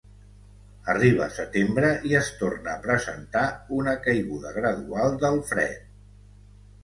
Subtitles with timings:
[0.93, 3.43] Arriba setembre, i es torna a presentar
[3.81, 5.87] una caiguda gradual del fred.